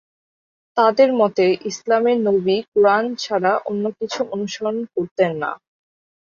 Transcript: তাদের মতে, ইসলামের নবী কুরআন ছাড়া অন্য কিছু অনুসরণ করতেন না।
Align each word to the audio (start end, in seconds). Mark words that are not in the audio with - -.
তাদের 0.77 1.09
মতে, 1.13 1.45
ইসলামের 1.71 2.17
নবী 2.27 2.57
কুরআন 2.69 3.05
ছাড়া 3.15 3.53
অন্য 3.69 3.83
কিছু 3.99 4.19
অনুসরণ 4.33 4.77
করতেন 4.93 5.31
না। 5.41 5.51